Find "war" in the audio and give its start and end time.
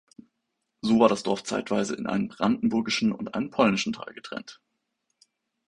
0.99-1.09